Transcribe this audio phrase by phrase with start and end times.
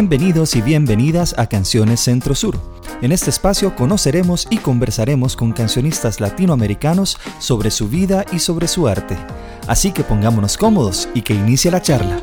[0.00, 2.58] Bienvenidos y bienvenidas a Canciones Centro Sur.
[3.02, 8.88] En este espacio conoceremos y conversaremos con cancionistas latinoamericanos sobre su vida y sobre su
[8.88, 9.18] arte.
[9.66, 12.18] Así que pongámonos cómodos y que inicie la charla.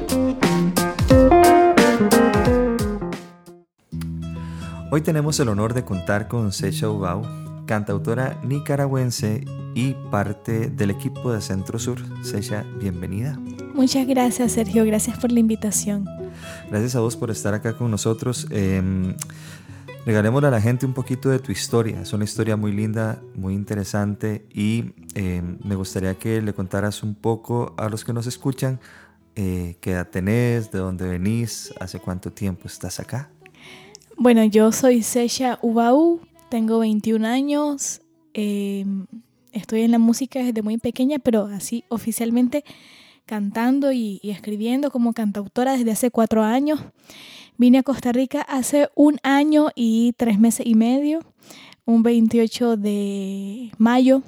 [4.90, 7.22] Hoy tenemos el honor de contar con Secha Ubau,
[7.68, 12.00] cantautora nicaragüense y parte del equipo de Centro Sur.
[12.24, 13.38] Secha, bienvenida.
[13.76, 14.84] Muchas gracias, Sergio.
[14.84, 16.08] Gracias por la invitación.
[16.70, 18.48] Gracias a vos por estar acá con nosotros.
[18.52, 18.82] Eh,
[20.08, 22.00] regalémosle a la gente un poquito de tu historia.
[22.00, 27.14] Es una historia muy linda, muy interesante y em, me gustaría que le contaras un
[27.14, 28.80] poco a los que nos escuchan
[29.36, 33.30] eh, qué edad tenés, de dónde venís, hace cuánto tiempo estás acá.
[34.16, 38.02] Bueno, yo soy Sesha Ubau, tengo 21 años,
[38.34, 39.08] em,
[39.52, 42.64] estoy en la música desde muy pequeña, pero así oficialmente
[43.28, 46.80] cantando y, escribiendo como cantautora desde hace cuatro años.
[47.58, 51.20] Vine a Costa Rica hace un año y tres meses y medio,
[51.86, 54.24] un 28 de mayo.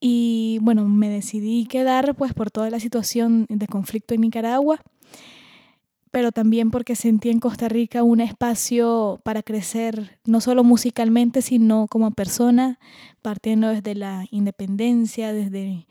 [0.00, 4.80] Y bueno, me decidí quedar pues por toda la situación de conflicto en Nicaragua,
[6.12, 11.86] pero también porque sentí en Costa Rica un espacio para crecer, no solo musicalmente, sino
[11.88, 12.78] como persona,
[13.22, 15.86] partiendo desde la independencia, desde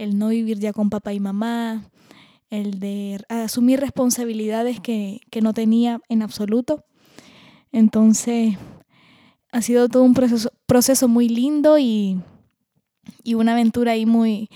[0.00, 1.84] el no vivir ya con papá y mamá,
[2.48, 6.84] el de asumir responsabilidades que, no tenía en absoluto.
[7.70, 8.56] Entonces,
[9.52, 12.18] ha sido todo un proceso, proceso muy lindo y,
[13.34, 14.48] una aventura ahí muy,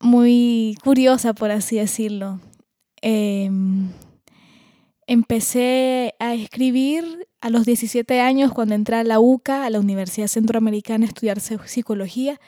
[0.00, 2.38] muy curiosa, por así decirlo.
[3.00, 3.88] Em,
[5.06, 10.28] empecé a escribir a los 17 años cuando entré a la UCA, a la Universidad
[10.28, 12.40] Centroamericana, a estudiar psicología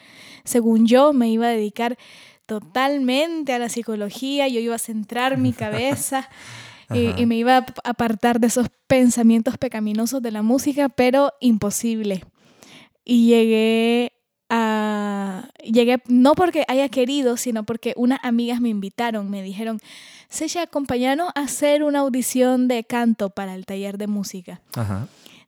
[0.43, 1.97] según yo, me iba a dedicar
[2.45, 6.29] totalmente a la psicología, yo iba a centrar mi cabeza
[6.91, 12.25] y, me iba a apartar de esos pensamientos pecaminosos de la música, pero imposible.
[13.05, 14.13] Y llegué
[14.49, 19.79] Llegué no porque haya querido, sino porque unas amigas me invitaron, me dijeron,
[20.29, 24.61] Secha, acompáñanos a hacer una audición de canto para el taller de música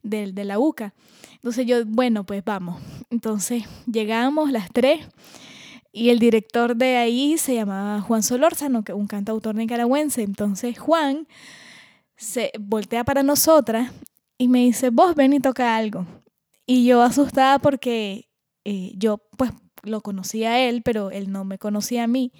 [0.02, 0.92] De, de la UCA.
[1.34, 2.80] Entonces yo, bueno, pues vamos.
[3.10, 5.06] Entonces llegamos las tres
[5.92, 10.22] y el director de ahí se llamaba Juan Solórzano, que un cantautor nicaragüense.
[10.22, 11.28] Entonces Juan
[12.16, 13.92] se voltea para nosotras
[14.38, 16.06] y me dice, vos ven y toca algo.
[16.66, 18.28] Y yo asustada porque
[18.64, 19.50] eh, yo pues
[19.82, 22.32] lo conocía a él, pero él no me conocía a mí.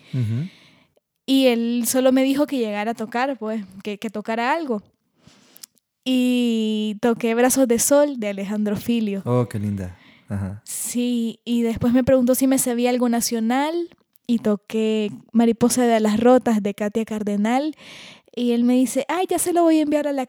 [1.27, 4.83] Y él solo me dijo que llegara a tocar, pues, que, que tocara algo
[6.05, 9.23] y toqué Brazos de Sol de Alejandro Filio.
[9.25, 9.97] Oh, qué linda.
[10.65, 13.75] Sí, y después me preguntó si me sabía algo nacional
[14.27, 17.77] y toqué Mariposa de las Rotas de Katia Cardenal.
[18.35, 20.27] Y él me dice, ay, ya se lo voy a enviar a la,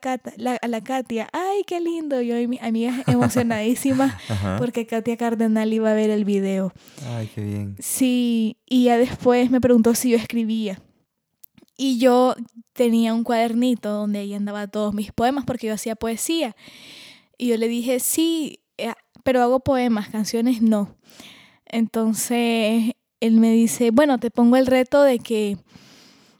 [0.61, 1.29] a la Katia.
[1.31, 2.21] Ay, qué lindo.
[2.21, 4.17] Yo y mi amiga emocionadísima
[4.57, 6.73] porque Katia Cardenal iba a ver el video.
[7.07, 7.75] Ay, qué bien.
[7.79, 10.81] Sí, y ya después me preguntó si yo escribía.
[11.77, 12.35] Y yo
[12.73, 16.55] tenía un cuadernito donde ahí andaba todos mis poemas porque yo hacía poesía.
[17.37, 18.93] Y yo le dije, sí, eh,
[19.23, 20.95] pero hago poemas, canciones no.
[21.65, 25.57] Entonces él me dice, bueno, te pongo el reto de que,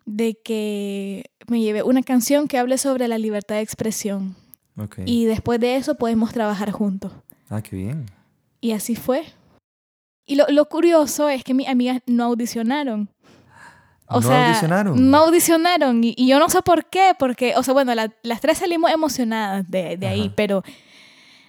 [0.06, 4.36] de que me lleve una canción que hable sobre la libertad de expresión.
[5.06, 7.12] Y después de eso podemos trabajar juntos.
[7.50, 8.06] Ah, qué bien.
[8.60, 9.24] Y así fue.
[10.26, 13.10] Y lo, lo curioso es que mis amigas no audicionaron.
[14.08, 15.12] O no audicionaron.
[15.12, 16.04] No audicionaron.
[16.04, 19.98] Y, yo no sé por qué, porque, o sea, bueno, las tres salimos emocionadas de,
[19.98, 20.64] de ahí, pero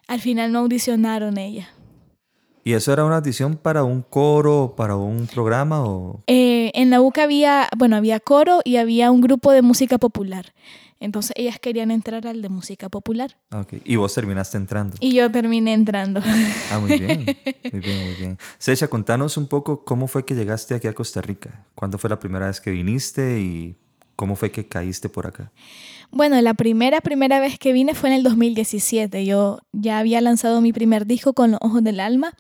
[0.07, 1.69] al final no audicionaron ellas.
[2.67, 6.23] ¿Y eso era una audición para un coro, para un programa o...?
[6.27, 10.55] Eh, en la UCA había, bueno, había coro y había un grupo de música popular.
[10.99, 13.37] Entonces ellas querían entrar al de música popular.
[13.53, 13.83] Okay.
[13.85, 14.97] Y vos terminaste entrando.
[15.01, 16.23] Y yo terminé entrando.
[16.73, 17.27] Ah, muy bien.
[17.71, 18.39] Muy bien, muy bien.
[18.59, 21.67] Secha, contanos un poco cómo fue que llegaste aquí a Costa Rica.
[21.75, 23.77] ¿Cuándo fue la primera vez que viniste y
[24.17, 25.53] cómo fue que caíste por acá?
[26.11, 29.25] Bueno, la primera, primera vez que vine fue en el 2017.
[29.25, 32.35] Yo ya había lanzado mi primer disco con Los Ojos del Alma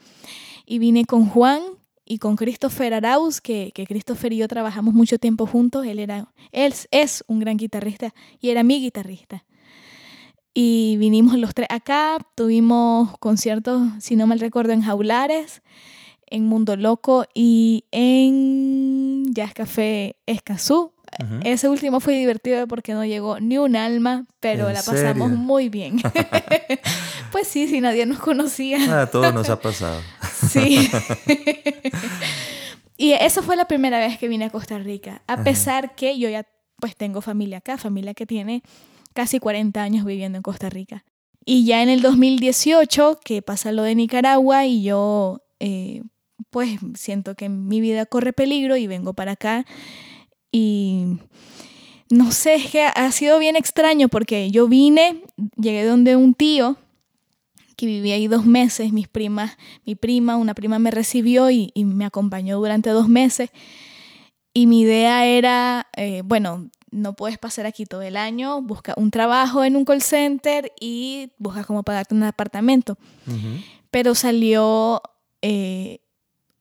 [0.66, 1.62] y vine con Juan,
[2.06, 5.86] y con Christopher Arauz, que, que Christopher y yo trabajamos mucho tiempo juntos.
[5.86, 9.44] Él, era, él es un gran guitarrista y era mi guitarrista.
[10.52, 15.62] Y vinimos los tres acá, tuvimos conciertos, si no mal recuerdo, en Jaulares,
[16.26, 20.93] en Mundo Loco y en Jazz Café Escazú.
[21.44, 26.00] Ese último fue divertido porque no llegó ni un alma, pero la pasamos muy bien.
[27.32, 29.02] pues sí, si nadie nos conocía.
[29.02, 30.00] A todos nos ha pasado.
[30.48, 30.90] sí.
[32.96, 36.28] y eso fue la primera vez que vine a Costa Rica, a pesar que yo
[36.28, 36.46] ya
[36.80, 38.62] pues tengo familia acá, familia que tiene
[39.14, 41.04] casi 40 años viviendo en Costa Rica.
[41.44, 46.02] Y ya en el 2018, que pasa lo de Nicaragua y yo eh,
[46.50, 49.66] pues siento que mi vida corre peligro y vengo para acá
[50.56, 51.18] y
[52.10, 55.20] no sé, es que ha sido bien extraño porque yo vine,
[55.56, 56.76] llegué donde un tío
[57.76, 62.04] que vivía ahí dos meses, mis primas, mi prima, una prima me recibió y, me
[62.04, 63.50] acompañó durante dos meses.
[64.52, 69.10] Y mi idea era, eh, bueno, no puedes pasar aquí todo el año, busca un
[69.10, 72.96] trabajo en un call center y busca cómo pagarte un apartamento.
[73.90, 75.02] Pero salió
[75.42, 75.98] eh,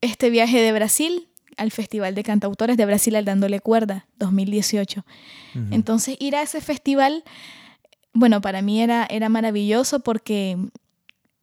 [0.02, 5.06] este viaje de Brasil al Festival de Cantautores de Brasil al Dándole Cuerda 2018.
[5.72, 7.24] Entonces ir a ese festival,
[8.14, 10.58] bueno, para mí era, era maravilloso porque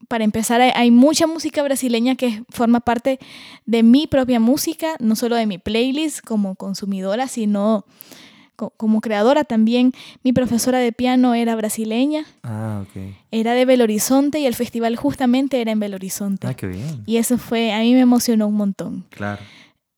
[0.09, 3.21] para empezar, hay, mucha música brasileña que forma parte
[3.65, 7.85] de mi propia música, no solo de mi playlist como consumidora, sino
[8.57, 9.93] como creadora también.
[10.23, 12.27] Mi profesora de piano era brasileña.
[12.43, 12.85] Ah,
[13.31, 16.47] Era de Belo Horizonte y el festival justamente era en Belo Horizonte.
[16.47, 17.03] Ah, qué bien.
[17.07, 19.05] Y eso fue, a mí me emocionó un montón.
[19.11, 19.41] Claro.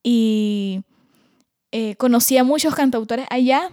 [0.03, 0.83] Y
[1.71, 3.71] eh, conocí a muchos cantautores allá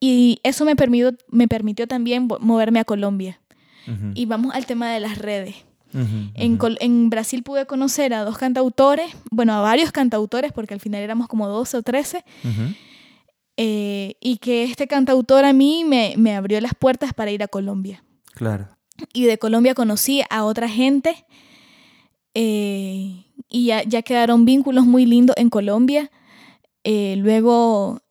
[0.00, 3.40] y eso me permitió, me permitió también moverme a Colombia.
[4.14, 9.54] Y vamos al tema de las redes en, Brasil pude conocer a dos cantautores, bueno,
[9.54, 12.24] a varios cantautores, porque al final éramos como 12 o 13,
[13.56, 17.48] eh, y que este cantautor a mí me, me, abrió las puertas para ir a
[17.48, 18.04] Colombia.
[18.34, 18.68] Claro.
[19.12, 21.24] Y de Colombia conocí a otra gente
[22.34, 26.10] eh, y ya, ya, quedaron vínculos muy lindos en Colombia.
[26.84, 28.02] Eh, luego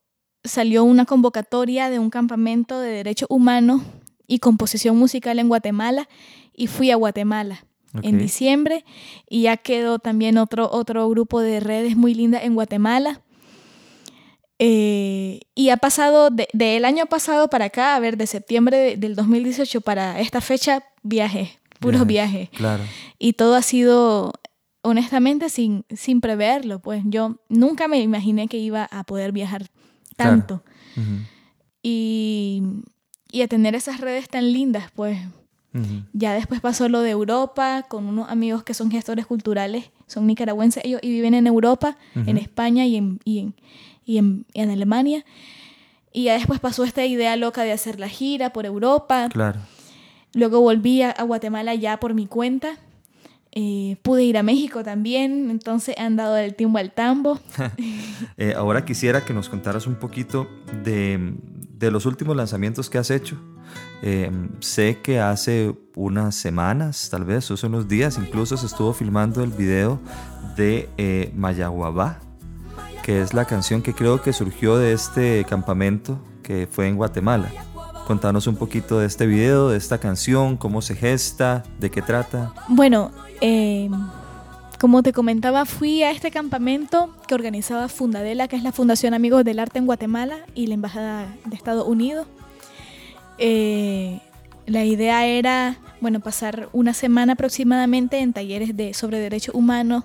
[0.43, 3.81] salió una convocatoria de un campamento de derechos humanos
[4.27, 6.07] y composición musical en Guatemala
[6.53, 7.65] y fui a Guatemala
[8.03, 8.85] en diciembre
[9.27, 13.21] y ya quedó también otro, otro grupo de redes muy lindas en Guatemala.
[14.59, 19.15] Eh, y ha pasado del de, año pasado para acá, a ver, de septiembre del
[19.15, 21.49] 2018 para esta fecha, viajes,
[21.79, 22.49] puros viajes.
[22.49, 22.83] Claro.
[23.19, 24.33] Y todo ha sido,
[24.87, 26.79] honestamente, sin, sin preverlo.
[26.79, 29.67] Pues yo nunca me imaginé que iba a poder viajar
[30.15, 30.63] tanto.
[31.83, 32.63] y,
[33.31, 35.19] y a tener esas redes tan lindas, pues
[36.11, 40.83] ya después pasó lo de Europa, con unos amigos que son gestores culturales, son nicaragüenses
[40.83, 43.53] ellos y viven en Europa, en España y en, y
[44.17, 45.23] en, en, Alemania.
[46.11, 49.29] Y ya después pasó esta idea loca de hacer la gira por Europa.
[49.29, 49.59] Claro.
[50.33, 52.77] Luego volví a, Guatemala ya por mi cuenta.
[53.59, 57.39] Eh, pude ir a México también, entonces he andado del tiempo al tambo.
[58.39, 60.47] Eh, ahora quisiera que nos contaras un poquito
[60.83, 61.33] de,
[61.71, 63.35] de los últimos lanzamientos que has hecho.
[64.03, 69.43] Eh, sé que hace unas semanas, tal vez, o unos días, incluso se estuvo filmando
[69.43, 69.99] el video
[70.55, 72.19] de eh, Mayaguabá,
[73.01, 77.51] que es la canción que creo que surgió de este campamento que fue en Guatemala.
[78.05, 82.53] Contanos un poquito de este video, de esta canción, cómo se gesta, de qué trata.
[82.69, 83.11] Bueno,
[83.41, 83.89] eh,
[84.79, 89.43] como te comentaba, fui a este campamento que organizaba Fundadela, que es la Fundación Amigos
[89.43, 92.27] del Arte en Guatemala y la Embajada de Estados Unidos.
[93.39, 94.19] Eh,
[94.67, 100.03] la idea era, bueno, pasar una semana aproximadamente en talleres de, sobre derechos humanos,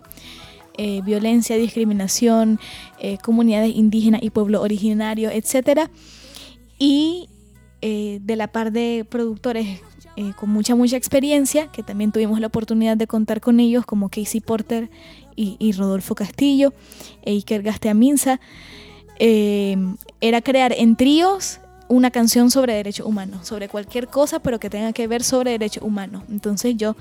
[0.79, 2.59] eh, violencia, discriminación,
[2.99, 5.91] eh, comunidades indígenas y pueblos originarios, etc.
[6.79, 7.29] Y
[7.83, 9.81] de la par de productores
[10.17, 14.09] eh, con mucha, mucha experiencia, que también tuvimos la oportunidad de contar con ellos, como
[14.09, 14.91] Casey Porter
[15.35, 16.75] y, Rodolfo Castillo,
[17.23, 18.39] e Iker Gasteaminza,
[19.19, 19.77] eh,
[20.21, 24.93] era crear en tríos una canción sobre derechos humanos, sobre cualquier cosa, pero que tenga
[24.93, 26.23] que ver sobre derechos humanos.
[26.31, 26.97] Entonces yo,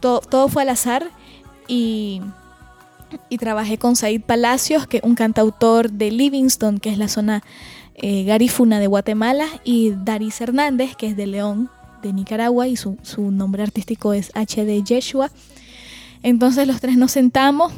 [0.00, 1.10] todo fue al azar
[1.68, 2.20] y,
[3.28, 7.42] y trabajé con Said Palacios, que es un cantautor de Livingston, que es la zona
[7.94, 11.70] eh, garífuna de Guatemala, y Daris Hernández, que es de León,
[12.02, 15.30] de Nicaragua y su, nombre artístico es HD Yeshua.
[16.22, 17.72] Entonces los tres nos sentamos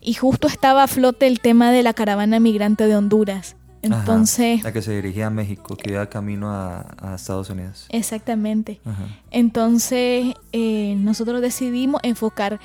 [0.00, 3.56] y justo estaba a flote el tema de la caravana migrante de Honduras.
[3.82, 4.62] Entonces...
[4.62, 7.86] la que se dirigía a México, que iba camino a, Estados Unidos.
[7.88, 8.80] Exactamente.
[9.30, 12.60] Entonces eh, nosotros decidimos enfocar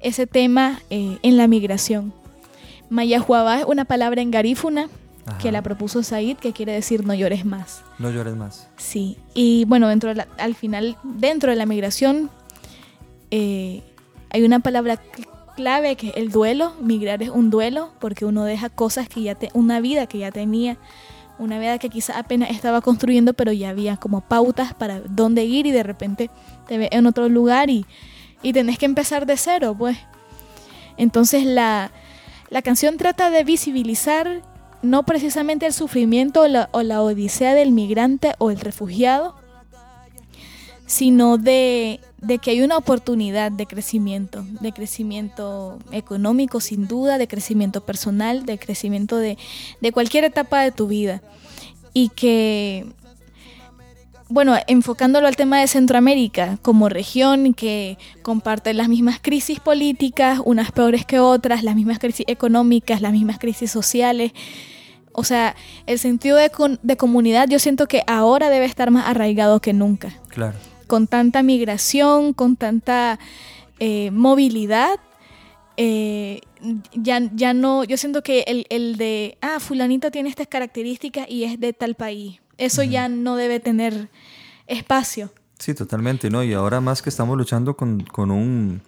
[0.00, 2.12] ese tema eh, en la migración.
[2.90, 4.88] Mayahuabá es una palabra en garífuna
[5.40, 7.82] que la propuso Said, que quiere decir no llores más.
[7.98, 8.68] No llores más.
[8.76, 12.30] Sí, y bueno, dentro al final, dentro de la migración,
[13.30, 13.82] eh,
[14.30, 15.00] hay una palabra
[15.56, 16.74] clave que es el duelo.
[16.80, 20.30] Migrar es un duelo porque uno deja cosas que ya te, una vida que ya
[20.30, 20.78] tenía,
[21.38, 25.66] una vida que quizás apenas estaba construyendo, pero ya había como pautas para dónde ir
[25.66, 26.30] y de repente
[26.66, 27.86] te ves en otro lugar y,
[28.42, 29.98] y tenés que empezar de cero, pues.
[30.96, 31.90] Entonces la,
[32.50, 34.42] la canción trata de visibilizar
[34.82, 39.34] no precisamente el sufrimiento o la, o la odisea del migrante o el refugiado,
[40.86, 47.28] sino de, de, que hay una oportunidad de crecimiento, de crecimiento económico sin duda, de
[47.28, 49.36] crecimiento personal, de crecimiento de,
[49.80, 51.22] de cualquier etapa de tu vida.
[51.92, 52.86] Y que,
[54.28, 60.70] bueno, enfocándolo al tema de Centroamérica como región que comparte las mismas crisis políticas, unas
[60.72, 64.32] peores que otras, las mismas crisis económicas, las mismas crisis sociales,
[65.12, 65.56] o sea,
[65.86, 66.50] el sentido de,
[66.82, 70.12] de, comunidad yo siento que ahora debe estar más arraigado que nunca.
[70.28, 70.56] Claro.
[70.86, 73.18] Con tanta migración, con tanta
[73.80, 75.00] eh, movilidad,
[75.76, 76.40] eh,
[76.92, 81.44] ya, ya no, yo siento que el, el, de, ah, fulanito tiene estas características y
[81.44, 82.90] es de tal país, eso uh -huh.
[82.90, 84.08] ya no debe tener
[84.66, 85.30] espacio.
[85.58, 86.44] Sí, totalmente, ¿no?
[86.44, 88.80] Y ahora más que estamos luchando con, con un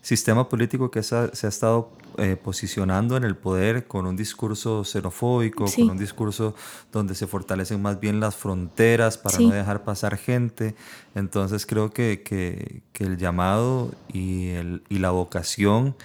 [0.00, 4.16] sistema político que se ha, se ha estado eh, posicionando en el poder con un
[4.16, 5.82] discurso xenofóbico, sí.
[5.82, 6.54] con un discurso
[6.92, 9.46] donde se fortalecen más bien las fronteras para sí.
[9.46, 10.74] no dejar pasar gente.
[11.14, 15.96] Entonces creo que, que, que el llamado y, el, y, la vocación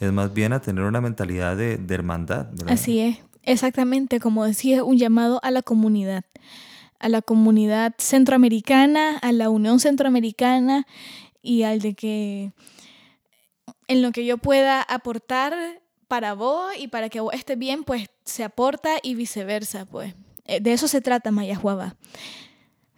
[0.00, 2.46] es más bien a tener una mentalidad de, de hermandad.
[2.50, 2.72] ¿verdad?
[2.72, 6.24] Así es, exactamente, como decía, un llamado a la comunidad
[7.00, 10.86] a la comunidad centroamericana, a la Unión Centroamericana
[11.42, 12.52] y al de que
[13.88, 15.54] en lo que yo pueda aportar
[16.06, 20.14] para vos y para que vos bien, pues se aporta y viceversa, pues.
[20.44, 21.96] Eh, de eso se trata Mayajuaba.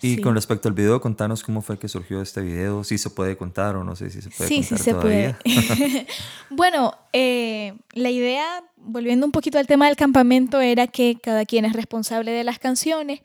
[0.02, 0.20] Y sí.
[0.20, 3.76] con respecto al video, contanos cómo fue que surgió este video, si se puede contar
[3.76, 5.38] o no sé si se puede sí, contar sí, se todavía.
[5.44, 6.06] puede.
[6.50, 11.64] bueno, eh, la idea, volviendo un poquito al tema del campamento, era que cada quien
[11.64, 13.20] es responsable de las canciones.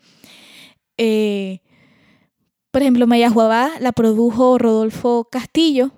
[0.98, 1.60] Eh,
[2.70, 5.90] por ejemplo, Mayajuabá la produjo Rodolfo Castillo,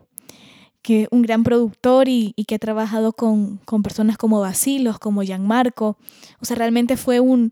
[0.80, 4.98] que es un gran productor y, y que ha trabajado con, con, personas como Basilos,
[4.98, 5.98] como Gianmarco.
[6.40, 7.50] O sea, realmente fue un,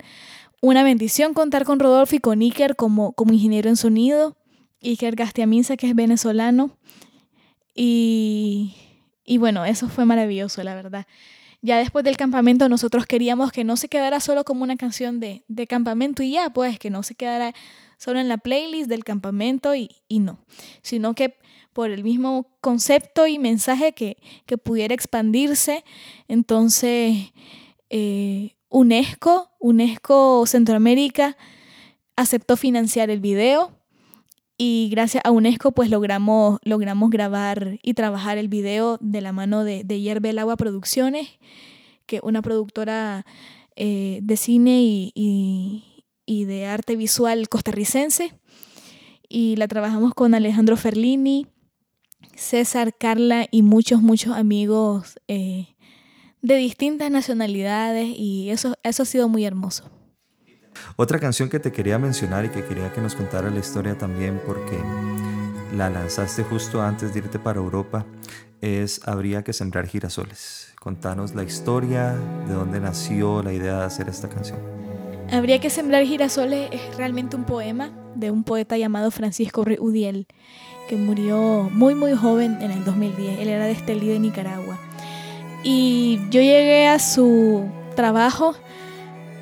[0.60, 4.36] una bendición contar con Rodolfo y con Iker como, como ingeniero en sonido.
[4.82, 6.76] Iker Gastiaminza, que es venezolano.
[7.74, 8.74] Y,
[9.24, 11.06] y bueno, eso fue maravilloso, la verdad.
[11.60, 15.44] Ya después del campamento nosotros queríamos que no se quedara solo como una canción de,
[15.48, 17.52] de campamento y ya, pues que no se quedara
[17.96, 20.38] solo en la playlist del campamento y, y no,
[20.82, 21.36] sino que
[21.72, 25.84] por el mismo concepto y mensaje que, que pudiera expandirse.
[26.28, 27.32] Entonces,
[27.90, 31.36] eh, UNESCO, UNESCO Centroamérica,
[32.16, 33.72] aceptó financiar el video
[34.58, 39.64] y gracias a UNESCO pues logramos, logramos grabar y trabajar el video de la mano
[39.64, 41.28] de, de Hierve el Agua Producciones,
[42.06, 43.24] que una productora
[43.76, 48.34] eh, de cine y, y, y de arte visual costarricense.
[49.28, 51.46] Y la trabajamos con Alejandro Ferlini,
[52.34, 55.68] César, Carla y muchos, muchos amigos eh,
[56.42, 59.90] de distintas nacionalidades y eso, eso ha sido muy hermoso.
[60.96, 64.40] Otra canción que te quería mencionar y que quería que nos contara la historia también
[64.46, 64.78] porque
[65.76, 68.06] la lanzaste justo antes de irte para Europa
[68.60, 70.72] es Habría que sembrar girasoles.
[70.80, 72.14] Contanos la historia,
[72.46, 74.58] de dónde nació la idea de hacer esta canción.
[75.30, 80.26] Habría que sembrar girasoles es realmente un poema de un poeta llamado Francisco Udiel
[80.88, 83.40] que murió muy muy joven en el 2010.
[83.40, 84.78] Él era de Estelí de Nicaragua.
[85.62, 88.54] Y yo llegué a su trabajo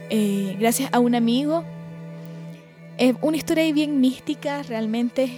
[0.08, 1.64] eh, gracias a un amigo.
[2.98, 5.30] Es una historia bien mística, realmente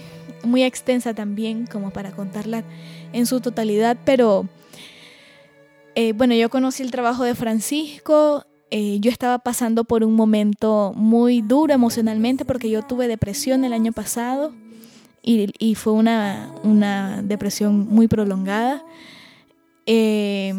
[0.43, 2.63] muy extensa también, como para contarla
[3.11, 4.47] en su totalidad, pero
[5.95, 8.45] eh, bueno, yo conocí el trabajo de Francisco.
[8.71, 13.73] Eh, yo estaba pasando por un momento muy duro emocionalmente porque yo tuve depresión el
[13.73, 14.53] año pasado
[15.23, 18.83] y, y fue una, una, depresión muy prolongada.
[19.91, 20.53] Eh,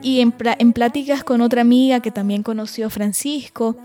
[0.00, 3.76] y en, en, pláticas con otra amiga que también conoció Francisco,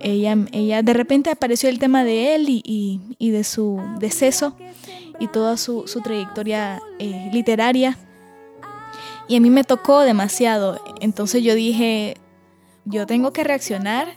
[0.00, 4.56] ella, ella de repente apareció el tema de él y, y, y de su deceso
[5.20, 7.96] y toda su, su trayectoria eh, literaria.
[9.28, 10.80] Y a mí me tocó demasiado.
[11.00, 12.16] Entonces yo dije,
[12.84, 14.08] yo tengo que reaccionar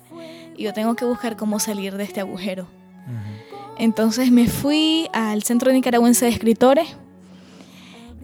[0.55, 2.67] y yo tengo que buscar cómo salir de este agujero.
[3.77, 6.97] Entonces me fui al Centro Nicaragüense de Escritores,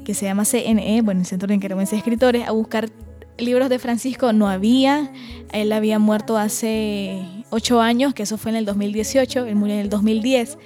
[0.04, 2.90] que se llama CNE, bueno, el Centro Nicaragüense de Escritores, a buscar
[3.38, 4.34] libros de Francisco.
[4.34, 5.12] No había,
[5.52, 9.82] él había muerto hace ocho años, que eso fue en el 2018, él murió en
[9.82, 10.58] el 2010.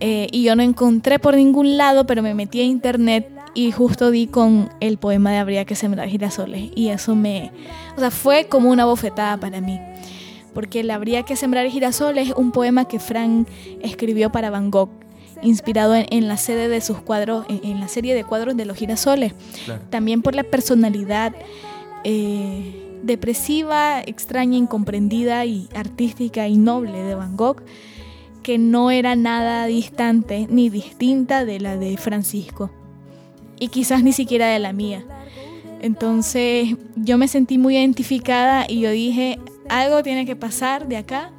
[0.00, 4.10] Eh, y yo no encontré por ningún lado, pero me metí a internet y justo
[4.10, 6.70] di con el poema de Habría que sembrar girasoles.
[6.74, 7.50] Y eso me,
[7.96, 9.80] o sea, fue como una bofetada para mí
[10.56, 13.46] porque el Habría que sembrar girasoles es un poema que Frank
[13.82, 14.88] escribió para Van Gogh,
[15.42, 18.64] inspirado en, en la sede de sus cuadros, en, en, la serie de cuadros de
[18.64, 19.34] los girasoles.
[19.64, 19.82] Claro.
[19.90, 21.34] También por la personalidad
[22.04, 27.62] eh, depresiva, extraña, incomprendida y artística y noble de Van Gogh,
[28.42, 32.70] que no era nada distante ni distinta de la de Francisco,
[33.58, 35.04] y quizás ni siquiera de la mía.
[35.82, 39.38] Entonces yo me sentí muy identificada y yo dije,
[39.68, 41.32] algo tiene que pasar de acá.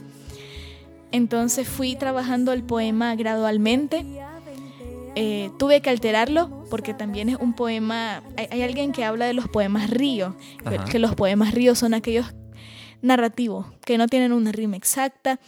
[1.17, 4.05] Entonces fui trabajando el poema gradualmente.
[5.15, 9.47] Eh, tuve que alterarlo porque también es un poema, hay, alguien que habla de los
[9.47, 10.35] poemas ríos,
[10.91, 12.35] que los poemas ríos son aquellos
[13.01, 15.39] narrativos que no tienen una rima exacta,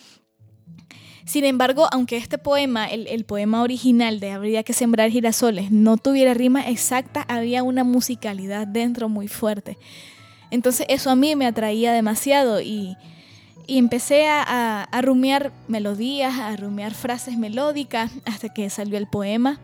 [1.30, 6.34] sin embargo, aunque este poema, el, poema original de Habría que sembrar girasoles, no tuviera
[6.34, 9.78] rima exacta, había una musicalidad dentro muy fuerte.
[10.50, 12.98] Entonces eso a mí me atraía demasiado y,
[13.78, 19.60] empecé a, a, rumiar melodías, a rumiar frases melódicas hasta que salió el poema.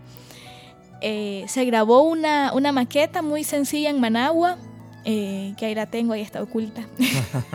[1.02, 4.58] Eh, se grabó una, maqueta muy sencilla en Managua,
[5.04, 6.88] eh, que ahí la tengo, ahí está oculta.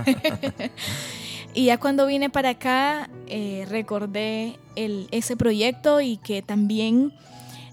[1.54, 7.12] Y ya cuando vine para acá eh, recordé el, ese proyecto y que también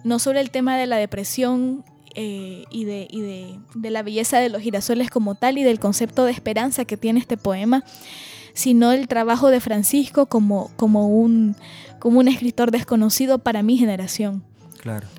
[0.03, 1.84] no solo el tema de la depresión
[2.15, 5.79] eh, y, de, y de, de, la belleza de los girasoles como tal y del
[5.79, 7.84] concepto de esperanza que tiene este poema,
[8.58, 11.56] sino el trabajo de Francisco como, como, un,
[12.00, 14.44] como un escritor desconocido para mi generación.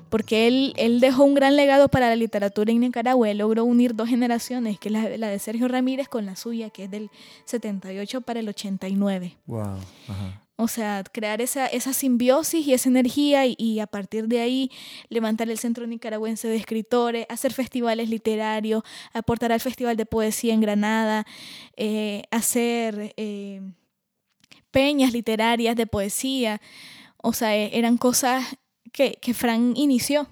[0.09, 3.29] Porque él, él dejó un gran legado para la literatura en Nicaragua.
[3.29, 6.83] Él logró unir dos generaciones, que es la, de Sergio Ramírez con la suya, que
[6.83, 7.11] es del
[7.45, 9.37] 78 para el 89.
[9.45, 9.77] Wow.
[10.61, 14.69] O sea, crear esa, esa simbiosis y esa energía y, a partir de ahí
[15.07, 20.59] levantar el Centro Nicaragüense de Escritores, hacer festivales literarios, aportar al Festival de Poesía en
[20.59, 21.25] Granada,
[21.77, 23.61] eh, hacer eh,
[24.69, 26.59] peñas literarias de poesía.
[27.23, 28.43] O sea, e, eran cosas
[28.91, 30.27] que, que Fran inició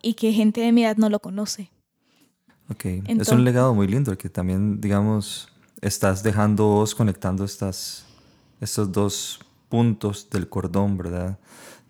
[0.00, 1.70] y que gente de mi edad no lo conoce.
[2.70, 8.06] Ok, es un legado muy lindo el que también, digamos, estás dejando vos conectando estas,
[8.62, 11.38] estos dos puntos del cordón, ¿verdad?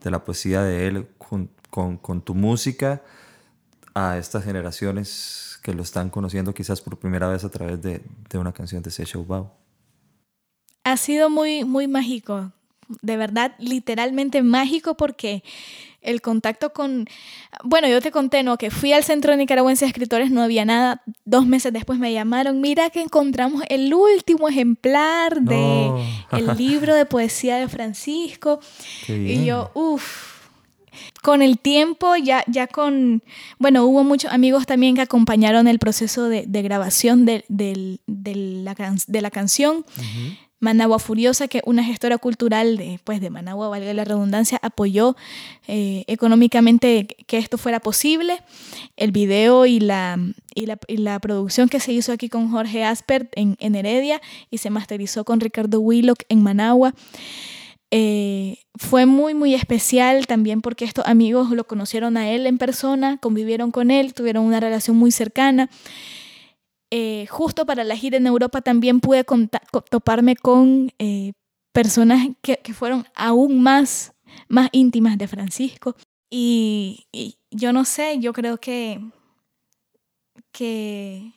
[0.02, 3.02] De la poesía de él con, con, tu música
[3.94, 8.38] a estas generaciones que lo están conociendo quizás por primera vez a través de, de
[8.38, 9.54] una canción de Sesha Ubao.
[10.85, 12.52] Ha sido muy, muy mágico
[13.00, 15.42] de verdad, literalmente mágico porque
[16.02, 17.06] el contacto con,
[17.64, 18.58] bueno, yo te conté, ¿no?
[18.58, 21.02] Que fui al Centro Nicaragüense de Escritores, no había nada.
[21.24, 25.90] Dos meses después me llamaron, mira que encontramos el último ejemplar de
[26.32, 28.60] el libro de poesía de Francisco.
[29.08, 30.32] Y yo, uff.
[31.22, 33.22] Con el tiempo, ya, ya con,
[33.58, 38.74] bueno, hubo muchos amigos también que acompañaron el proceso de, grabación de, la,
[39.06, 39.86] de, la, canción.
[40.62, 45.16] Managua Furiosa, que una gestora cultural de, pues, de Managua, valga la redundancia, apoyó
[45.66, 48.38] eh, económicamente que esto fuera posible.
[48.96, 50.20] El video y la,
[50.55, 50.66] y
[50.98, 55.40] la, producción que se hizo aquí con Jorge Aspert en, Heredia y se masterizó con
[55.40, 56.94] Ricardo Willock en Managua.
[57.90, 63.18] Eh, fue muy, muy especial también porque estos amigos lo conocieron a él en persona,
[63.18, 65.68] convivieron con él, tuvieron una relación muy cercana.
[66.94, 69.24] Eh, justo para la gira en Europa también pude
[69.88, 71.33] toparme con eh,
[71.72, 74.12] personas que, fueron aún más,
[74.46, 75.96] más íntimas de Francisco.
[76.28, 77.07] Y,
[77.50, 79.00] yo no sé, yo creo que,
[80.52, 81.33] que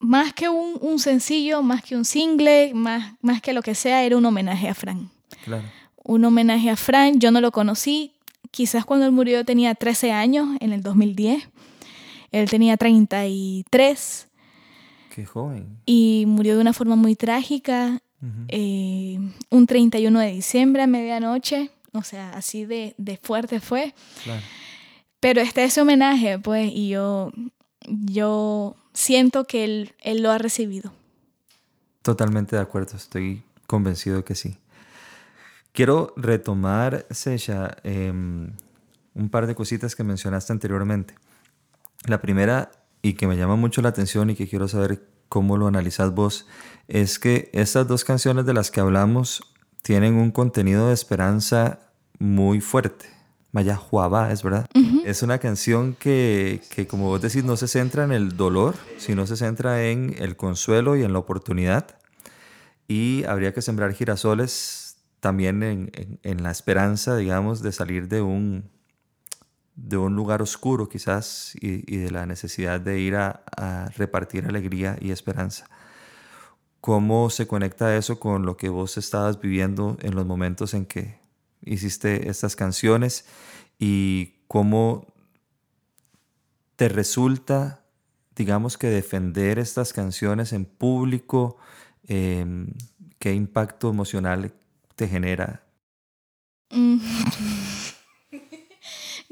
[0.00, 4.16] más que un, sencillo, más que un single, más, más que lo que sea, era
[4.16, 5.10] un homenaje a Fran.
[6.02, 8.10] Un homenaje a Fran, yo no lo conocí,
[8.50, 11.48] quizás cuando él murió tenía 13 años, en el 2010.
[12.34, 14.28] Él tenía 33.
[15.14, 15.78] Qué joven.
[15.86, 18.00] Y murió de una forma muy trágica.
[18.48, 19.18] Eh,
[19.50, 21.70] un 31 de diciembre a medianoche.
[21.92, 23.94] O sea, así de, de fuerte fue.
[24.24, 24.42] Claro.
[25.20, 27.30] Pero está ese homenaje, pues, y yo,
[27.86, 30.92] yo siento que él, él lo ha recibido.
[32.02, 34.58] Totalmente de acuerdo, estoy convencido que sí.
[35.72, 38.50] Quiero retomar, Sesha, em,
[39.14, 41.14] un par de cositas que mencionaste anteriormente.
[42.06, 42.70] La primera,
[43.02, 46.46] y que me llama mucho la atención y que quiero saber cómo lo analizas vos,
[46.86, 49.42] es que estas dos canciones de las que hablamos
[49.82, 51.80] tienen un contenido de esperanza
[52.18, 53.06] muy fuerte.
[53.52, 54.66] Maya Juaba, es verdad.
[55.04, 59.26] Es una canción que, que, como vos decís, no se centra en el dolor, sino
[59.26, 61.98] se centra en el consuelo y en la oportunidad.
[62.88, 68.70] Y habría que sembrar girasoles también en, en la esperanza, digamos, de salir de un,
[69.76, 75.10] de un lugar oscuro quizás y, de la necesidad de ir a, repartir alegría y
[75.10, 75.68] esperanza.
[76.80, 81.18] ¿Cómo se conecta eso con lo que vos estabas viviendo en los momentos en que
[81.62, 83.24] hiciste estas canciones
[83.78, 85.06] y cómo
[86.76, 87.84] te resulta
[88.36, 91.56] digamos que defender estas canciones en público,
[92.06, 92.72] em,
[93.18, 94.52] ¿qué impacto emocional
[94.96, 95.64] te genera?
[96.70, 96.98] Mm.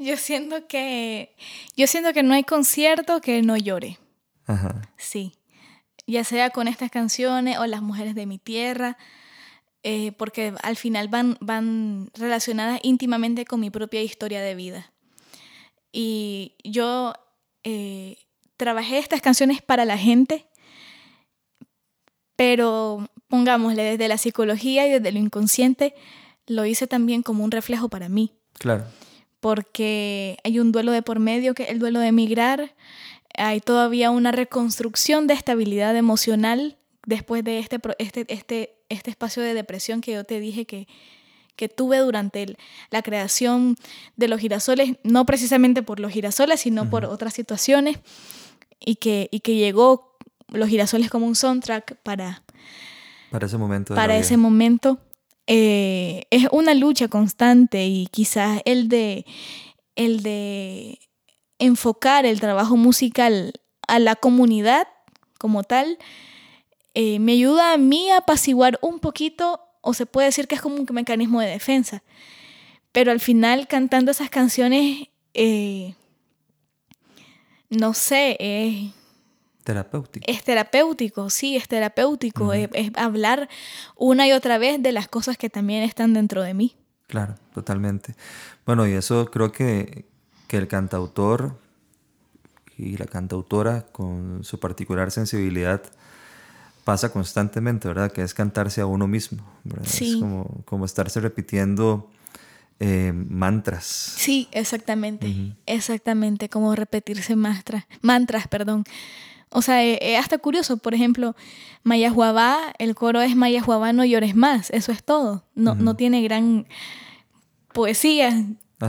[0.03, 1.35] yo siento que
[1.75, 3.99] yo siento que no hay concierto que no llore.
[4.45, 4.81] Ajá.
[4.97, 5.33] Sí.
[6.05, 8.97] Ya sea con estas canciones o las mujeres de mi tierra.
[9.85, 14.93] Eh, porque al final van, van relacionadas íntimamente con mi propia historia de vida.
[15.91, 17.13] Y yo
[17.65, 18.17] eh,
[18.55, 20.47] trabajé estas canciones para la gente,
[22.37, 25.95] pero pongámosle desde la psicología y desde lo inconsciente,
[26.47, 28.33] lo hice también como un reflejo para mí.
[28.53, 28.85] Claro.
[29.43, 32.73] Porque hay un duelo de por medio, que es el duelo de emigrar,
[33.35, 39.53] hay todavía una reconstrucción de estabilidad emocional después de este, este, este, este espacio de
[39.53, 40.87] depresión que yo te dije que,
[41.57, 42.55] que tuve durante
[42.89, 43.75] la creación
[44.15, 47.99] de los girasoles, no precisamente por los girasoles, sino por otras situaciones,
[48.79, 50.15] y que, y que llegó
[50.47, 52.43] los girasoles como un soundtrack para,
[53.29, 53.93] para ese momento.
[53.93, 54.99] para ese momento.
[55.47, 59.25] Eh, es una lucha constante y quizás el de,
[59.95, 60.99] el de
[61.59, 63.53] enfocar el trabajo musical
[63.87, 64.87] a la comunidad
[65.37, 65.97] como tal,
[66.93, 70.61] eh, me ayuda a mí a apaciguar un poquito, o se puede decir que es
[70.61, 72.03] como un mecanismo de defensa.
[72.93, 75.95] Pero al final, cantando esas canciones, eh,
[77.69, 79.02] no sé, es...
[79.63, 80.25] Terapéutico.
[80.27, 82.53] Es terapéutico, sí, es terapéutico.
[82.53, 83.49] es, hablar
[83.95, 86.75] una y otra vez de las cosas que también están dentro de mí.
[87.07, 88.15] Claro, totalmente.
[88.65, 90.05] Bueno, y eso creo que,
[90.47, 91.57] que el cantautor
[92.77, 95.81] y la cantautora, con su particular sensibilidad,
[96.83, 98.11] pasa constantemente, ¿verdad?
[98.11, 99.43] Que es cantarse a uno mismo.
[99.83, 102.09] Es como, como estarse repitiendo
[102.79, 103.85] eh, mantras.
[103.85, 105.55] Sí, exactamente.
[105.65, 108.83] Exactamente, como repetirse mantras, mantras, perdón.
[109.53, 111.35] O sea, es eh, eh, hasta curioso, por ejemplo,
[111.83, 115.45] Mayahuabá, el coro es Mayahuabá, no llores más, eso es todo.
[115.55, 116.67] No, no tiene gran
[117.73, 118.45] poesía.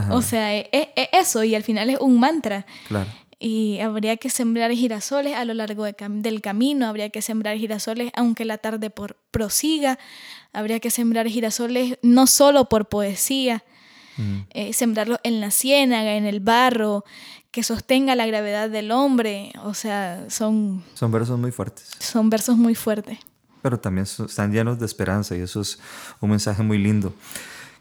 [0.09, 2.65] O sea, es, eso, y al final es un mantra.
[2.89, 8.11] Claro y habría que sembrar girasoles a lo largo del camino, habría que sembrar girasoles
[8.15, 9.99] aunque la tarde por prosiga,
[10.53, 13.63] habría que sembrar girasoles no solo por poesía,
[14.51, 17.03] eh, sembrarlos en la ciénaga, en el barro,
[17.55, 20.83] que sostenga la gravedad del hombre, o sea, son...
[20.93, 21.89] Son versos muy fuertes.
[21.99, 23.17] Son versos muy fuertes.
[23.61, 25.79] Pero también están llenos de esperanza y eso es
[26.19, 27.13] un mensaje muy lindo.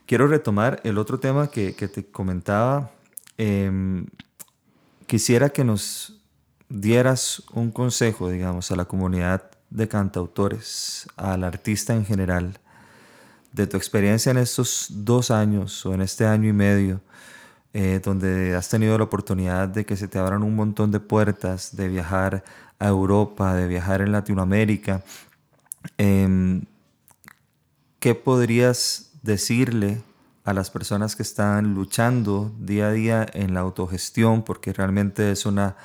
[0.06, 2.92] Quiero retomar el otro tema que, que te comentaba.
[3.36, 4.04] Eh,
[5.08, 6.20] quisiera que nos
[6.68, 12.60] dieras un consejo, digamos, a la comunidad de cantautores, al artista en general,
[13.50, 17.00] de tu experiencia en estos dos años o en este año y medio,
[17.74, 21.74] eh, donde has tenido la oportunidad de que se te abran un montón de puertas,
[21.76, 22.44] de viajar
[22.78, 25.02] a Europa, de viajar en Latinoamérica.
[25.98, 26.64] Em,
[27.98, 30.02] ¿Qué podrías decirle
[30.44, 35.46] a las personas que están luchando día a día en la autogestión, porque realmente es
[35.46, 35.76] una,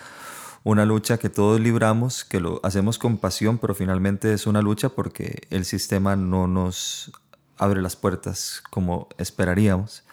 [0.64, 4.90] una lucha que todos libramos, que lo hacemos con pasión, pero finalmente es una lucha
[4.90, 7.12] porque el sistema no nos
[7.58, 10.04] abre las puertas como esperaríamos.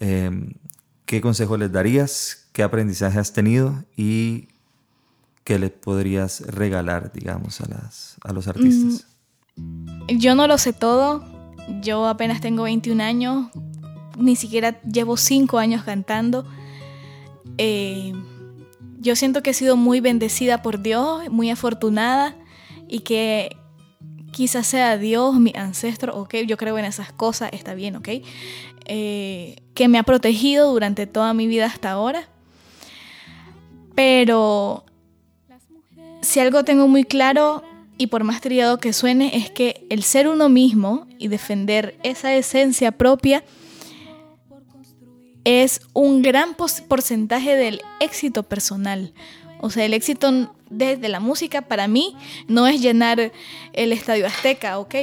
[0.00, 0.52] Em,
[1.06, 2.48] ¿Qué consejo les darías?
[2.52, 3.84] ¿Qué aprendizaje has tenido?
[3.96, 4.48] ¿Y
[5.44, 9.06] qué le podrías regalar, digamos, a, las, a los artistas?
[9.56, 11.24] Mm, yo no lo sé todo.
[11.80, 13.48] Yo apenas tengo 21 años
[14.18, 16.46] ni siquiera llevo cinco años cantando.
[17.58, 18.12] Eh,
[18.98, 22.36] yo siento que he sido muy bendecida por Dios, muy afortunada
[22.88, 23.56] y que
[24.32, 28.08] quizás sea Dios, mi ancestro, ok, yo creo en esas cosas, está bien, ok,
[28.86, 32.28] eh, que me ha protegido durante toda mi vida hasta ahora.
[33.94, 34.84] Pero
[36.22, 37.62] si algo tengo muy claro
[37.98, 42.34] y por más trillado que suene, es que el ser uno mismo y defender esa
[42.34, 43.42] esencia propia
[45.44, 49.12] es un gran porcentaje del éxito personal.
[49.60, 52.16] O sea, el éxito desde la música para mí
[52.48, 53.32] no es llenar
[53.72, 54.94] el Estadio Azteca, ¿ok?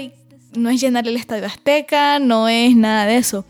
[0.56, 3.46] No es llenar el Estadio Azteca, no es nada de eso.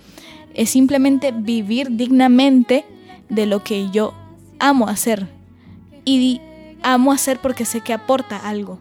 [0.53, 2.85] Es simplemente vivir dignamente
[3.29, 4.13] de lo que yo
[4.59, 5.27] amo hacer.
[6.05, 6.41] Y
[6.83, 8.79] amo hacer porque sé que aporta algo.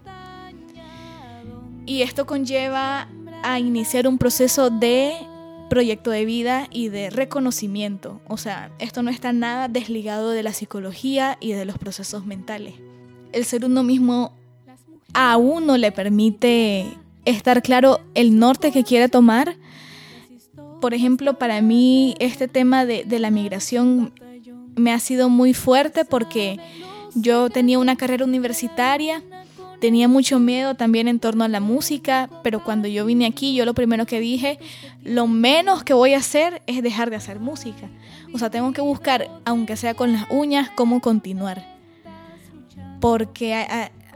[1.86, 3.08] Y esto conlleva
[3.42, 5.14] a iniciar un proceso de
[5.68, 8.20] proyecto de vida y de reconocimiento.
[8.28, 12.74] O sea, esto no está nada desligado de la psicología y de los procesos mentales.
[13.32, 14.32] El ser uno mismo
[15.14, 16.86] a uno le permite
[17.24, 19.56] estar claro el norte que quiere tomar.
[20.82, 24.12] Por ejemplo, para mí este tema de, la migración
[24.74, 26.58] me ha sido muy fuerte porque
[27.14, 29.22] Yo tenía una carrera universitaria,
[29.80, 33.64] tenía mucho miedo también en torno a la música, pero cuando yo vine aquí, yo
[33.64, 34.58] lo primero que dije,
[35.04, 37.88] lo menos que voy a hacer es dejar de hacer música.
[38.34, 41.64] O sea, tengo que buscar, aunque sea con las uñas, cómo continuar.
[43.00, 43.66] Porque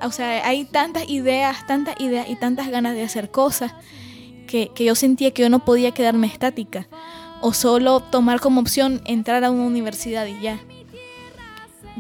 [0.02, 3.72] o sea, hay tantas ideas, tantas ideas y tantas ganas de hacer cosas
[4.46, 6.88] que, yo sentía que yo no podía quedarme estática
[7.40, 10.60] o solo tomar como opción entrar a una universidad y ya.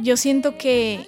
[0.02, 1.06] Yo siento que,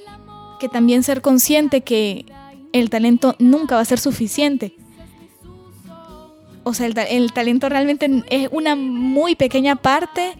[0.60, 2.26] que también ser consciente que
[2.72, 4.76] el talento nunca va a ser suficiente.
[6.64, 10.34] O sea, el, el, talento realmente es una muy pequeña parte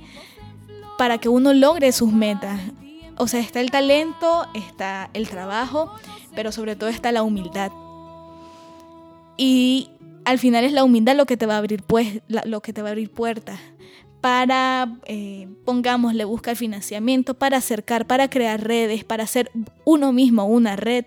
[0.98, 2.60] para que uno logre sus metas.
[3.16, 5.90] O sea, está el talento, está el trabajo,
[6.34, 7.72] pero sobre todo está la humildad.
[9.36, 9.90] Y
[10.28, 12.82] al final es la humildad lo que te va a abrir, pues, lo que te
[12.82, 13.58] va a abrir puertas
[14.20, 19.50] para, eh, pongámosle, buscar financiamiento, para acercar, para crear redes, para hacer
[19.86, 21.06] uno mismo una red.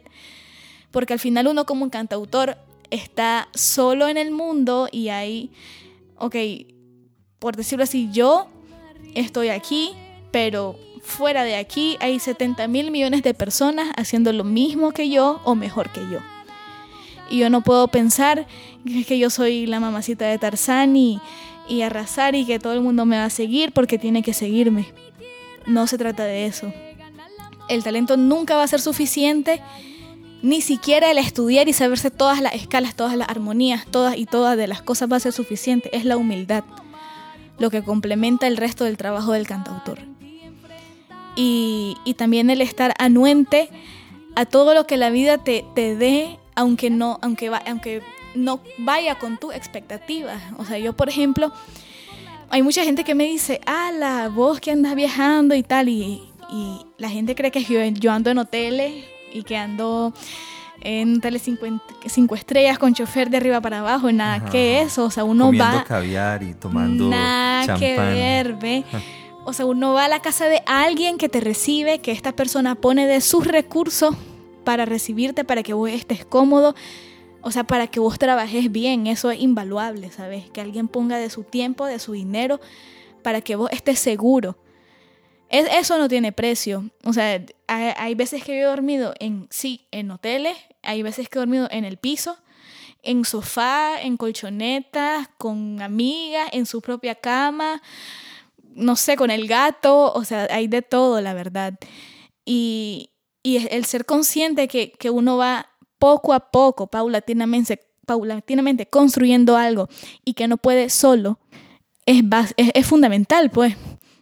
[0.89, 2.57] Porque al final uno como un cantautor
[2.89, 5.51] está solo en el mundo y hay,
[6.17, 6.35] ok,
[7.37, 8.47] por decirlo así, yo
[9.13, 9.91] estoy aquí,
[10.31, 15.41] pero fuera de aquí hay 70 mil millones de personas haciendo lo mismo que yo
[15.43, 16.21] o mejor que yo.
[17.31, 18.45] Y yo no puedo pensar
[19.07, 21.19] que yo soy la mamacita de Tarzán y,
[21.67, 24.87] y arrasar y que todo el mundo me va a seguir porque tiene que seguirme.
[25.65, 26.71] No se trata de eso.
[27.69, 29.61] El talento nunca va a ser suficiente,
[30.41, 34.57] ni siquiera el estudiar y saberse todas las escalas, todas las armonías, todas y todas
[34.57, 35.95] de las cosas va a ser suficiente.
[35.95, 36.63] Es la humildad
[37.61, 39.99] lo que complementa el resto del trabajo del cantautor.
[41.35, 43.69] Y, también el estar anuente
[44.35, 48.01] a todo lo que la vida te, te dé, aunque no, aunque, va, aunque
[48.35, 50.41] no vaya con tus expectativas.
[50.57, 51.51] O sea, yo, por ejemplo,
[52.49, 56.21] hay mucha gente que me dice, ah, la voz que andas viajando y tal, y,
[56.97, 60.13] la gente cree que yo, ando en hoteles y que ando
[60.81, 65.23] en hoteles cinco, estrellas con chofer de arriba para abajo, nada que eso, o sea,
[65.23, 65.83] uno Comiendo va...
[65.85, 68.83] caviar y tomando Nada que ver, ve.
[69.45, 72.75] O sea, uno va a la casa de alguien que te recibe, que esta persona
[72.75, 74.13] pone de sus recursos
[74.63, 76.75] para recibirte, para que vos estés cómodo.
[77.41, 80.49] O sea, para que vos trabajes bien, eso es invaluable, ¿sabes?
[80.51, 82.59] Que alguien ponga de su tiempo, de su dinero,
[83.23, 84.57] para que vos estés seguro.
[85.49, 86.89] eso no tiene precio.
[87.03, 91.41] O sea, hay, veces que he dormido en, sí, en hoteles, hay veces que he
[91.41, 92.37] dormido en el piso,
[93.01, 97.81] en sofá, en colchonetas, con amigas, en su propia cama,
[98.75, 101.73] no sé, con el gato, o sea, hay de todo, la verdad.
[102.45, 103.10] Y,
[103.43, 109.87] y el ser consciente que, que uno va poco a poco, paulatinamente, paulatinamente construyendo algo
[110.25, 111.39] y que no puede solo,
[112.05, 112.23] es,
[112.57, 113.75] es, fundamental, pues.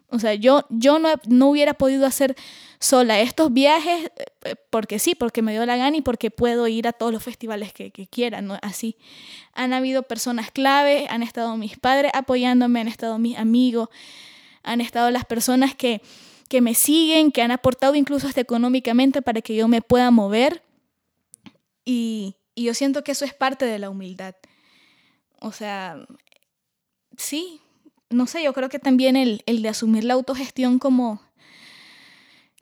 [0.10, 2.36] O sea, yo, yo no, no, hubiera podido hacer
[2.80, 4.12] sola estos viajes
[4.44, 7.24] eh, porque sí, porque me dio la gana y porque puedo ir a todos los
[7.24, 8.58] festivales que, que quiera, ¿no?
[8.62, 8.98] Así.
[9.54, 13.90] Han habido personas clave, han estado mis padres apoyándome, han estado mis amigos,
[14.64, 16.02] han estado las personas que,
[16.50, 20.64] que me siguen, que han aportado incluso hasta económicamente para que yo me pueda mover
[21.86, 24.36] y, yo siento que eso es parte de la humildad.
[25.40, 26.06] O sea,
[27.16, 27.62] sí,
[28.10, 31.22] no sé, yo creo que también el, de asumir la autogestión como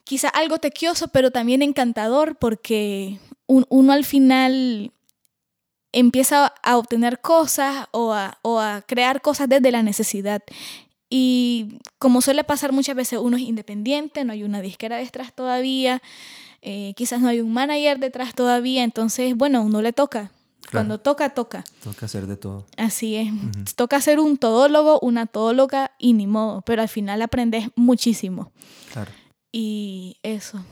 [0.04, 4.94] quizá algo tequioso, pero también encantador, porque uno al final
[5.92, 10.44] empieza a obtener cosas o a, o a, crear cosas desde la necesidad.
[11.10, 16.02] Y como suele pasar muchas veces, uno es independiente, no hay una disquera detrás todavía,
[16.62, 20.32] eh, quizás no hay un manager detrás todavía, entonces, bueno, uno le toca.
[20.72, 21.64] Cuando toca, toca.
[21.82, 22.66] Toca hacer de todo.
[22.76, 23.30] Así es.
[23.76, 28.52] Toca ser un todólogo, una todóloga y ni modo, pero al final aprendes muchísimo.
[28.92, 29.12] Claro.
[29.52, 30.64] Y eso.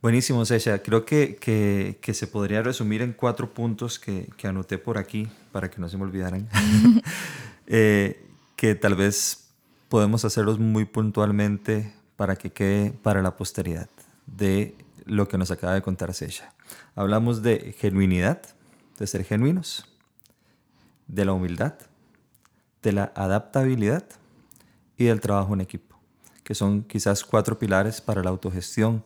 [0.00, 0.80] Buenísimo, Sesha.
[0.80, 5.28] Creo que, que, que, se podría resumir en cuatro puntos que, que, anoté por aquí
[5.50, 6.48] para que no se me olvidaran.
[7.66, 8.24] eh,
[8.56, 9.48] que tal vez
[9.88, 13.88] podemos hacerlos muy puntualmente para que quede para la posteridad
[14.26, 16.52] de lo que nos acaba de contar Sesha.
[16.94, 18.42] Hablamos de genuinidad,
[18.98, 19.86] de ser genuinos,
[21.08, 21.74] de la humildad,
[22.82, 24.04] de la adaptabilidad
[24.96, 25.98] y del trabajo en equipo,
[26.42, 29.04] que son quizás cuatro pilares para la autogestión,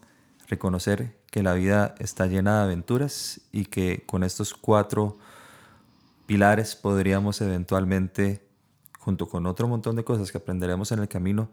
[0.48, 5.18] reconocer que la vida está llena de aventuras y que con estos cuatro
[6.26, 8.42] pilares podríamos eventualmente,
[9.08, 11.50] junto con otro montón de cosas que aprenderemos en el camino,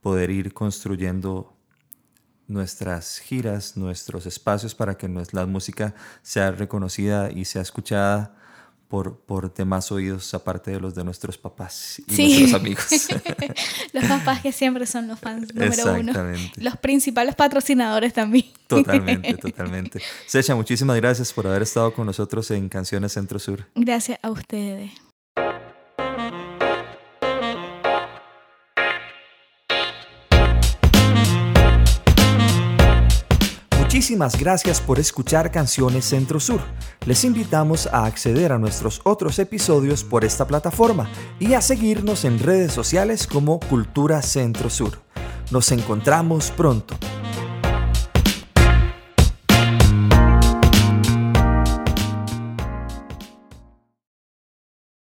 [0.00, 1.54] poder ir construyendo
[2.48, 8.34] nuestras giras, nuestros espacios para que la música sea reconocida y sea escuchada
[8.88, 12.86] por, por demás oídos, aparte de los de nuestros papás y nuestros amigos.
[13.92, 16.12] los papás que siempre son los fans número uno.
[16.56, 18.46] Los principales patrocinadores también.
[18.66, 20.00] Totalmente, totalmente.
[20.26, 23.66] Secha, muchísimas gracias por haber estado con nosotros en Canciones Centro Sur.
[23.74, 24.90] Gracias a ustedes.
[33.94, 36.60] Muchísimas gracias por escuchar Canciones Centro Sur.
[37.06, 42.40] Les invitamos a acceder a nuestros otros episodios por esta plataforma y a seguirnos en
[42.40, 44.98] redes sociales como Cultura Centro Sur.
[45.52, 46.96] Nos encontramos pronto.